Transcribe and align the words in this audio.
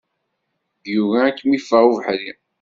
Yugi 0.93 1.19
ad 1.27 1.33
kem-iffeɣ 1.37 1.83
ubeḥri. 1.87 2.31